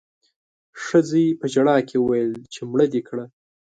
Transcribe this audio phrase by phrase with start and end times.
[0.83, 3.25] ښځې په ژړا کې وويل چې مړه دې کړه